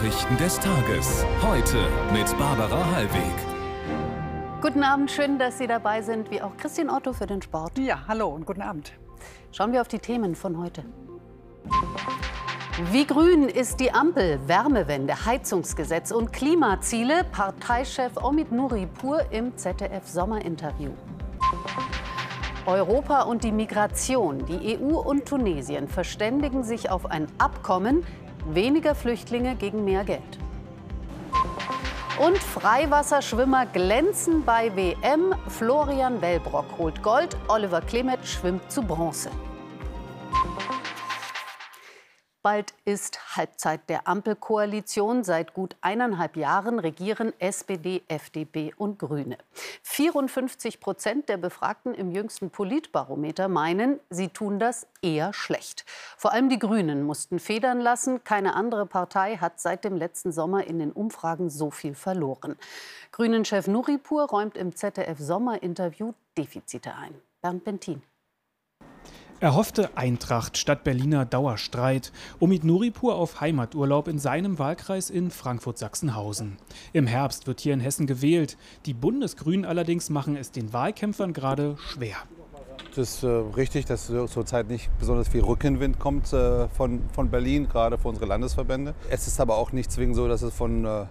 [0.00, 1.26] Nachrichten des Tages.
[1.42, 1.76] Heute
[2.10, 3.34] mit Barbara Hallweg.
[4.62, 7.76] Guten Abend, schön, dass Sie dabei sind, wie auch Christian Otto für den Sport.
[7.76, 8.92] Ja, hallo und guten Abend.
[9.52, 10.84] Schauen wir auf die Themen von heute.
[12.90, 14.40] Wie grün ist die Ampel?
[14.46, 17.24] Wärmewende, Heizungsgesetz und Klimaziele?
[17.24, 20.92] Parteichef Omid Nuripur im ZDF-Sommerinterview.
[22.66, 24.44] Europa und die Migration.
[24.46, 28.06] Die EU und Tunesien verständigen sich auf ein Abkommen.
[28.46, 30.38] Weniger Flüchtlinge gegen mehr Geld.
[32.18, 35.34] Und Freiwasserschwimmer glänzen bei WM.
[35.48, 39.30] Florian Wellbrock holt Gold, Oliver Klemet schwimmt zu Bronze.
[42.42, 45.24] Bald ist Halbzeit der Ampelkoalition.
[45.24, 49.36] Seit gut eineinhalb Jahren regieren SPD, FDP und Grüne.
[49.82, 55.84] 54 Prozent der Befragten im jüngsten Politbarometer meinen, sie tun das eher schlecht.
[56.16, 58.24] Vor allem die Grünen mussten federn lassen.
[58.24, 62.56] Keine andere Partei hat seit dem letzten Sommer in den Umfragen so viel verloren.
[63.12, 67.20] Grünen-Chef Nuripur räumt im ZDF-Sommerinterview Defizite ein.
[67.42, 68.02] Bernd Bentin.
[69.40, 72.12] Erhoffte Eintracht statt Berliner Dauerstreit.
[72.40, 76.58] Omid Nuripur auf Heimaturlaub in seinem Wahlkreis in Frankfurt-Sachsenhausen.
[76.92, 78.58] Im Herbst wird hier in Hessen gewählt.
[78.84, 82.16] Die Bundesgrünen allerdings machen es den Wahlkämpfern gerade schwer.
[82.92, 87.66] Es ist äh, richtig, dass zurzeit nicht besonders viel Rückenwind kommt äh, von, von Berlin,
[87.66, 88.94] gerade für unsere Landesverbände.
[89.08, 91.06] Es ist aber auch nicht zwingend so, dass es von äh,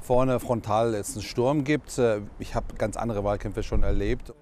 [0.00, 1.98] vorne frontal jetzt einen Sturm gibt.
[1.98, 4.32] Äh, ich habe ganz andere Wahlkämpfe schon erlebt.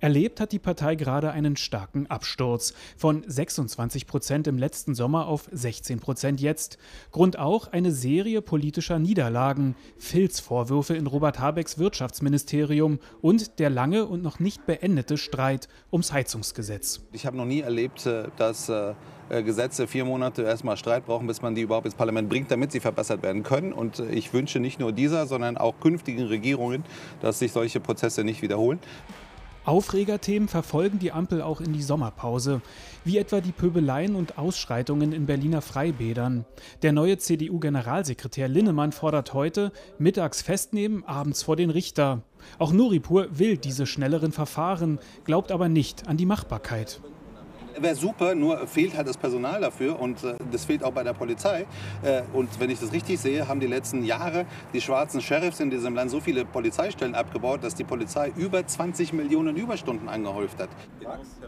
[0.00, 5.48] Erlebt hat die Partei gerade einen starken Absturz von 26 Prozent im letzten Sommer auf
[5.50, 6.78] 16 Prozent jetzt.
[7.10, 14.22] Grund auch eine Serie politischer Niederlagen, Filzvorwürfe in Robert Habecks Wirtschaftsministerium und der lange und
[14.22, 17.00] noch nicht beendete Streit ums Heizungsgesetz.
[17.10, 18.94] Ich habe noch nie erlebt, äh, dass äh,
[19.30, 22.70] äh, Gesetze vier Monate erstmal Streit brauchen, bis man die überhaupt ins Parlament bringt, damit
[22.70, 23.72] sie verbessert werden können.
[23.72, 26.84] Und ich wünsche nicht nur dieser, sondern auch künftigen Regierungen,
[27.20, 28.78] dass sich solche Prozesse nicht wiederholen.
[29.68, 32.62] Aufregerthemen verfolgen die Ampel auch in die Sommerpause,
[33.04, 36.46] wie etwa die Pöbeleien und Ausschreitungen in Berliner Freibädern.
[36.80, 42.22] Der neue CDU-Generalsekretär Linnemann fordert heute mittags festnehmen, abends vor den Richter.
[42.58, 47.02] Auch Nuripur will diese schnelleren Verfahren, glaubt aber nicht an die Machbarkeit
[47.82, 51.12] wäre super, nur fehlt halt das Personal dafür und äh, das fehlt auch bei der
[51.12, 51.66] Polizei.
[52.02, 55.70] Äh, und wenn ich das richtig sehe, haben die letzten Jahre die schwarzen Sheriffs in
[55.70, 60.68] diesem Land so viele Polizeistellen abgebaut, dass die Polizei über 20 Millionen Überstunden angehäuft hat.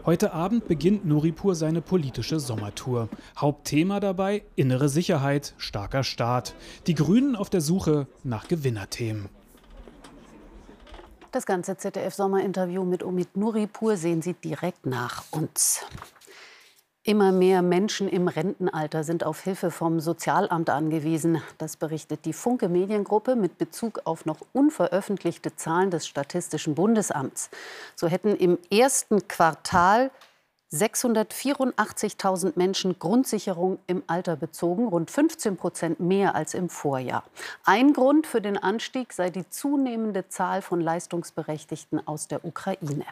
[0.05, 3.09] Heute Abend beginnt Nuripur seine politische Sommertour.
[3.37, 6.55] Hauptthema dabei innere Sicherheit, starker Staat.
[6.87, 9.29] Die Grünen auf der Suche nach Gewinnerthemen.
[11.31, 15.85] Das ganze ZDF-Sommerinterview mit Omid Nuripur sehen Sie direkt nach uns.
[17.03, 21.41] Immer mehr Menschen im Rentenalter sind auf Hilfe vom Sozialamt angewiesen.
[21.57, 27.49] Das berichtet die Funke Mediengruppe mit Bezug auf noch unveröffentlichte Zahlen des Statistischen Bundesamts.
[27.95, 30.11] So hätten im ersten Quartal
[30.71, 37.23] 684.000 Menschen Grundsicherung im Alter bezogen, rund 15 Prozent mehr als im Vorjahr.
[37.65, 43.05] Ein Grund für den Anstieg sei die zunehmende Zahl von Leistungsberechtigten aus der Ukraine.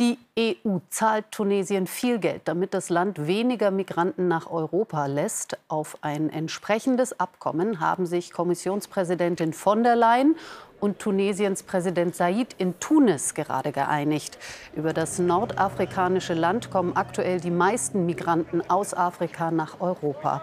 [0.00, 5.58] Die EU zahlt Tunesien viel Geld, damit das Land weniger Migranten nach Europa lässt.
[5.66, 10.36] Auf ein entsprechendes Abkommen haben sich Kommissionspräsidentin von der Leyen
[10.78, 14.38] und Tunesiens Präsident Said in Tunis gerade geeinigt.
[14.76, 20.42] Über das nordafrikanische Land kommen aktuell die meisten Migranten aus Afrika nach Europa.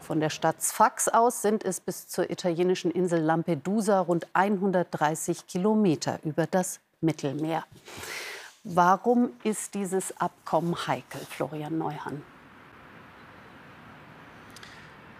[0.00, 6.20] Von der Stadt Sfax aus sind es bis zur italienischen Insel Lampedusa rund 130 Kilometer
[6.24, 7.64] über das Mittelmeer.
[8.66, 12.22] Warum ist dieses Abkommen heikel, Florian Neuhan?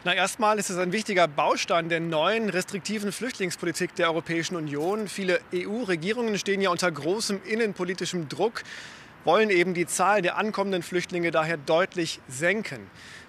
[0.05, 5.09] Na, erstmal ist es ein wichtiger Baustein der neuen restriktiven Flüchtlingspolitik der Europäischen Union.
[5.09, 8.63] Viele EU-Regierungen stehen ja unter großem innenpolitischem Druck,
[9.25, 12.81] wollen eben die Zahl der ankommenden Flüchtlinge daher deutlich senken.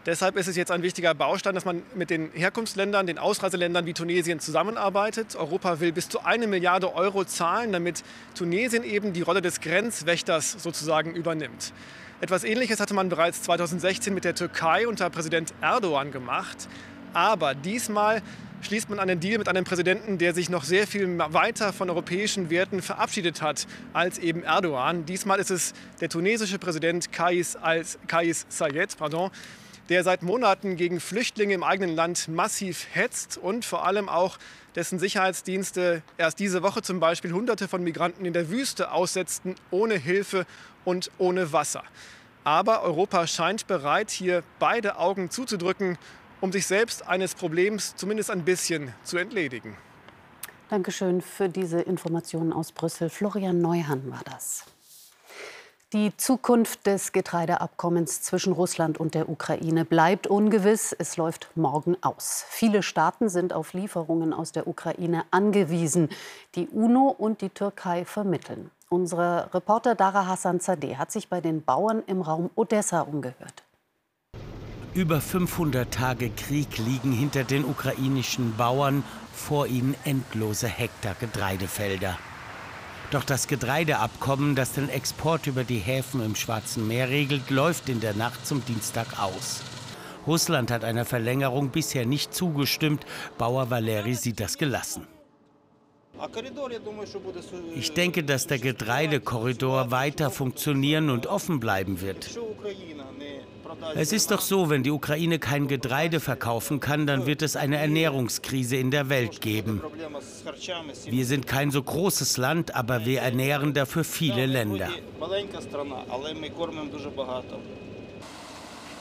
[0.06, 3.94] Deshalb ist es jetzt ein wichtiger Baustein, dass man mit den Herkunftsländern, den Ausreiseländern wie
[3.94, 5.36] Tunesien zusammenarbeitet.
[5.36, 8.04] Europa will bis zu eine Milliarde Euro zahlen, damit
[8.36, 11.74] Tunesien eben die Rolle des Grenzwächters sozusagen übernimmt.
[12.22, 16.68] Etwas Ähnliches hatte man bereits 2016 mit der Türkei unter Präsident Erdogan gemacht.
[17.14, 18.22] Aber diesmal
[18.66, 22.50] schließt man einen Deal mit einem Präsidenten, der sich noch sehr viel weiter von europäischen
[22.50, 25.06] Werten verabschiedet hat als eben Erdogan.
[25.06, 27.58] Diesmal ist es der tunesische Präsident Kais,
[28.08, 29.30] Kais Sayed, pardon,
[29.90, 34.40] der seit Monaten gegen Flüchtlinge im eigenen Land massiv hetzt und vor allem auch
[34.76, 39.96] dessen Sicherheitsdienste erst diese Woche zum Beispiel Hunderte von Migranten in der Wüste aussetzten, ohne
[39.96, 40.48] Hilfe
[40.86, 41.84] und ohne Wasser.
[42.44, 45.98] Aber Europa scheint bereit, hier beide Augen zuzudrücken
[46.42, 49.76] um sich selbst eines Problems zumindest ein bisschen zu entledigen.
[50.70, 53.10] Dankeschön für diese Informationen aus Brüssel.
[53.10, 54.66] Florian Neuhan war das.
[55.94, 60.94] Die Zukunft des Getreideabkommens zwischen Russland und der Ukraine bleibt ungewiss.
[60.98, 62.44] Es läuft morgen aus.
[62.50, 66.10] Viele Staaten sind auf Lieferungen aus der Ukraine angewiesen.
[66.56, 68.72] Die UNO und die Türkei vermitteln.
[68.90, 73.65] Unsere Reporter Dara Hassan Zadeh hat sich bei den Bauern im Raum Odessa umgehört.
[74.96, 79.04] Über 500 Tage Krieg liegen hinter den ukrainischen Bauern,
[79.34, 82.18] vor ihnen endlose Hektar Getreidefelder.
[83.12, 88.00] Doch das Getreideabkommen, das den Export über die Häfen im Schwarzen Meer regelt, läuft in
[88.00, 89.64] der Nacht zum Dienstag aus.
[90.26, 93.06] Russland hat einer Verlängerung bisher nicht zugestimmt.
[93.38, 95.06] Bauer Valeri sieht das gelassen.
[97.76, 102.30] Ich denke, dass der Getreidekorridor weiter funktionieren und offen bleiben wird.
[103.96, 107.78] Es ist doch so, wenn die Ukraine kein Getreide verkaufen kann, dann wird es eine
[107.78, 109.82] Ernährungskrise in der Welt geben.
[111.06, 114.90] Wir sind kein so großes Land, aber wir ernähren dafür viele Länder.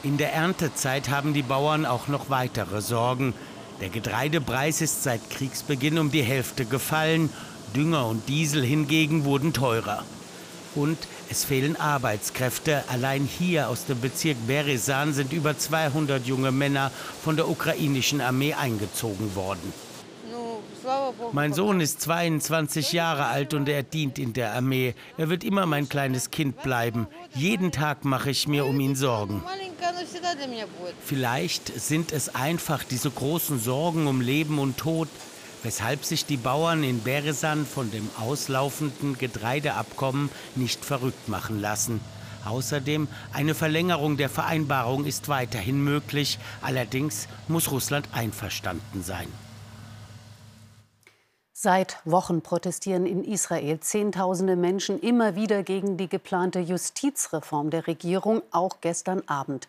[0.03, 3.33] In der Erntezeit haben die Bauern auch noch weitere Sorgen.
[3.81, 7.29] Der Getreidepreis ist seit Kriegsbeginn um die Hälfte gefallen,
[7.75, 10.03] Dünger und Diesel hingegen wurden teurer.
[10.75, 10.97] Und
[11.29, 12.83] es fehlen Arbeitskräfte.
[12.89, 16.91] Allein hier aus dem Bezirk Beresan sind über 200 junge Männer
[17.23, 19.73] von der ukrainischen Armee eingezogen worden.
[21.31, 24.93] Mein Sohn ist 22 Jahre alt und er dient in der Armee.
[25.17, 27.07] Er wird immer mein kleines Kind bleiben.
[27.33, 29.41] Jeden Tag mache ich mir um ihn Sorgen.
[31.03, 35.07] Vielleicht sind es einfach diese großen Sorgen um Leben und Tod,
[35.65, 42.01] weshalb sich die Bauern in Beresan von dem auslaufenden Getreideabkommen nicht verrückt machen lassen.
[42.45, 49.27] Außerdem eine Verlängerung der Vereinbarung ist weiterhin möglich, allerdings muss Russland einverstanden sein.
[51.65, 58.43] Seit Wochen protestieren in Israel Zehntausende Menschen immer wieder gegen die geplante Justizreform der Regierung,
[58.51, 59.67] auch gestern Abend.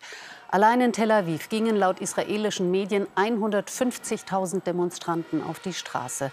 [0.51, 6.29] Allein in Tel Aviv gingen laut israelischen Medien 150.000 Demonstranten auf die Straße.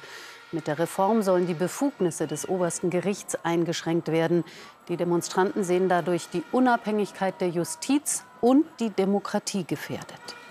[0.53, 4.45] Mit der Reform sollen die Befugnisse des obersten Gerichts eingeschränkt werden.
[4.89, 10.44] Die Demonstranten sehen dadurch die Unabhängigkeit der Justiz und die Demokratie gefährdet.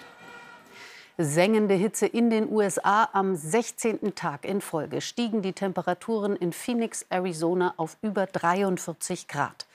[1.20, 3.08] Sengende Hitze in den USA.
[3.14, 4.16] Am 16.
[4.16, 9.68] Tag in Folge stiegen die Temperaturen in Phoenix, Arizona auf über 43 Grad.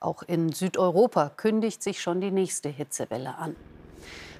[0.00, 3.54] Auch in Südeuropa kündigt sich schon die nächste Hitzewelle an.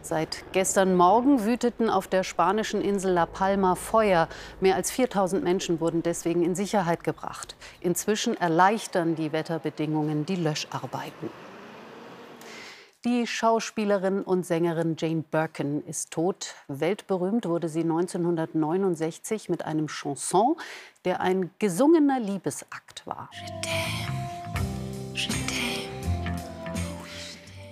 [0.02, 4.28] Seit gestern Morgen wüteten auf der spanischen Insel La Palma Feuer.
[4.60, 7.54] Mehr als 4000 Menschen wurden deswegen in Sicherheit gebracht.
[7.80, 11.30] Inzwischen erleichtern die Wetterbedingungen die Löscharbeiten.
[13.06, 16.54] Die Schauspielerin und Sängerin Jane Birkin ist tot.
[16.68, 20.56] Weltberühmt wurde sie 1969 mit einem Chanson,
[21.06, 23.30] der ein gesungener Liebesakt war.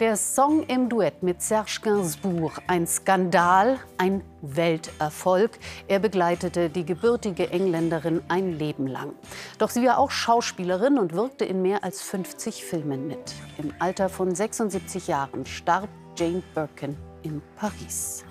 [0.00, 5.59] Der Song im Duett mit Serge Gainsbourg, ein Skandal, ein Welterfolg.
[5.89, 9.12] Er begleitete die gebürtige Engländerin ein Leben lang.
[9.59, 13.35] Doch sie war auch Schauspielerin und wirkte in mehr als 50 Filmen mit.
[13.57, 18.25] Im Alter von 76 Jahren starb Jane Birkin in Paris.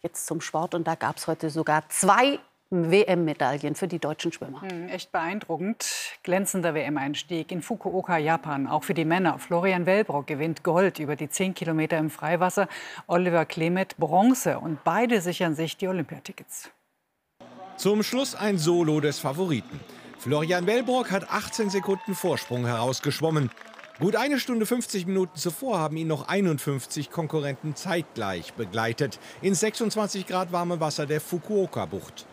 [0.00, 2.38] Jetzt zum Sport und da gab es heute sogar zwei
[2.70, 4.62] WM-Medaillen für die deutschen Schwimmer.
[4.62, 5.84] Hm, echt beeindruckend.
[6.22, 8.68] Glänzender WM-Einstieg in Fukuoka, Japan.
[8.68, 9.40] Auch für die Männer.
[9.40, 12.68] Florian Wellbrock gewinnt Gold über die 10 Kilometer im Freiwasser.
[13.08, 14.60] Oliver Klemet Bronze.
[14.60, 16.70] Und beide sichern sich die Olympiatickets.
[17.76, 19.80] Zum Schluss ein Solo des Favoriten.
[20.18, 23.50] Florian Wellbrock hat 18 Sekunden Vorsprung herausgeschwommen.
[23.98, 29.18] Gut eine Stunde 50 Minuten zuvor haben ihn noch 51 Konkurrenten zeitgleich begleitet.
[29.42, 32.26] In 26 Grad warmem Wasser der Fukuoka-Bucht.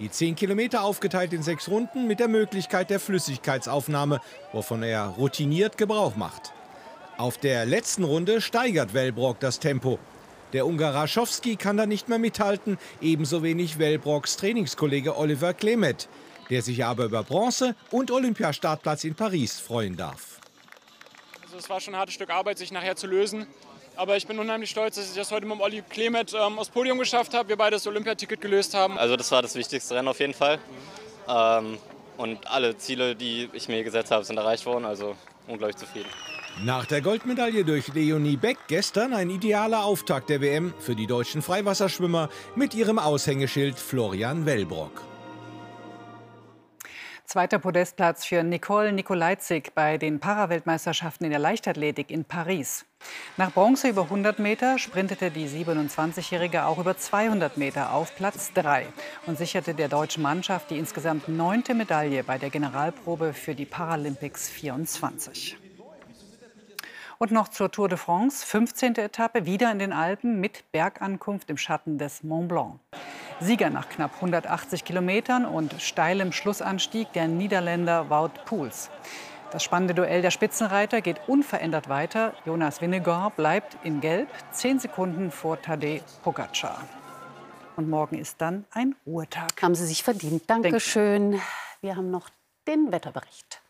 [0.00, 4.20] Die 10 Kilometer aufgeteilt in sechs Runden mit der Möglichkeit der Flüssigkeitsaufnahme,
[4.52, 6.52] wovon er routiniert Gebrauch macht.
[7.16, 10.00] Auf der letzten Runde steigert Wellbrock das Tempo.
[10.52, 16.08] Der Ungar Raschowski kann da nicht mehr mithalten, ebenso wenig Wellbrocks Trainingskollege Oliver Klemet,
[16.50, 20.40] der sich aber über Bronze und Olympiastartplatz in Paris freuen darf.
[21.42, 23.46] Also es war schon ein hartes Stück Arbeit, sich nachher zu lösen.
[23.96, 26.70] Aber ich bin unheimlich stolz, dass ich das heute mit dem Olli Klemet ähm, aufs
[26.70, 27.48] Podium geschafft habe.
[27.48, 28.98] Wir beide das Olympiaticket gelöst haben.
[28.98, 30.58] Also das war das wichtigste Rennen auf jeden Fall.
[31.28, 31.78] Ähm,
[32.16, 34.84] und alle Ziele, die ich mir gesetzt habe, sind erreicht worden.
[34.84, 35.14] Also
[35.46, 36.08] unglaublich zufrieden.
[36.62, 41.42] Nach der Goldmedaille durch Leonie Beck gestern ein idealer Auftakt der WM für die deutschen
[41.42, 45.13] Freiwasserschwimmer mit ihrem Aushängeschild Florian Wellbrock.
[47.26, 52.84] Zweiter Podestplatz für Nicole Nikolajczyk bei den Paraweltmeisterschaften in der Leichtathletik in Paris.
[53.38, 58.86] Nach Bronze über 100 Meter sprintete die 27-Jährige auch über 200 Meter auf Platz 3
[59.26, 64.50] und sicherte der deutschen Mannschaft die insgesamt neunte Medaille bei der Generalprobe für die Paralympics
[64.50, 65.56] 24.
[67.16, 68.96] Und noch zur Tour de France, 15.
[68.96, 72.80] Etappe, wieder in den Alpen mit Bergankunft im Schatten des Mont Blanc.
[73.40, 78.90] Sieger nach knapp 180 Kilometern und steilem Schlussanstieg der Niederländer Wout Poels.
[79.50, 82.34] Das spannende Duell der Spitzenreiter geht unverändert weiter.
[82.44, 86.80] Jonas Vingegaard bleibt in Gelb, zehn Sekunden vor Tadej Pogacar.
[87.76, 89.60] Und morgen ist dann ein Ruhetag.
[89.60, 90.48] Haben Sie sich verdient.
[90.48, 91.40] Dankeschön.
[91.80, 92.30] Wir haben noch
[92.66, 93.63] den Wetterbericht.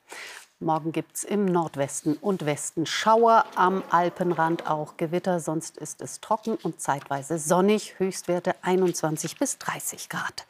[0.61, 5.41] Morgen gibt es im Nordwesten und Westen Schauer, am Alpenrand auch Gewitter.
[5.41, 7.99] Sonst ist es trocken und zeitweise sonnig.
[7.99, 10.47] Höchstwerte 21 bis 30 Grad.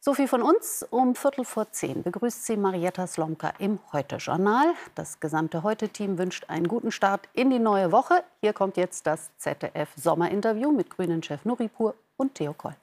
[0.00, 0.86] So viel von uns.
[0.88, 4.72] Um Viertel vor zehn begrüßt Sie Marietta Slomka im Heute-Journal.
[4.94, 8.24] Das gesamte Heute-Team wünscht einen guten Start in die neue Woche.
[8.40, 12.76] Hier kommt jetzt das ZDF-Sommerinterview mit Grünen-Chef Nuripur und Theo Koll.